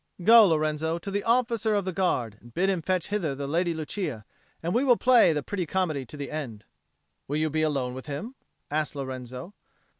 Go, 0.23 0.47
Lorenzo, 0.47 0.97
to 0.97 1.11
the 1.11 1.23
officer 1.23 1.75
of 1.75 1.85
the 1.85 1.93
Guard 1.93 2.39
and 2.41 2.51
bid 2.55 2.71
him 2.71 2.81
fetch 2.81 3.09
hither 3.09 3.35
the 3.35 3.45
Lady 3.45 3.71
Lucia, 3.71 4.25
and 4.63 4.73
we 4.73 4.83
will 4.83 4.97
play 4.97 5.31
the 5.31 5.43
pretty 5.43 5.67
comedy 5.67 6.07
to 6.07 6.17
the 6.17 6.31
end." 6.31 6.63
"Will 7.27 7.37
you 7.37 7.51
be 7.51 7.61
alone 7.61 7.93
with 7.93 8.07
him?" 8.07 8.33
asked 8.71 8.95
Lorenzo. 8.95 9.53